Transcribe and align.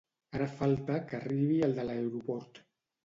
Ara 0.37 0.47
falta 0.61 0.95
que 1.11 1.19
arribi 1.19 1.59
el 1.67 1.77
de 1.81 1.85
l'aeroport 1.91 2.63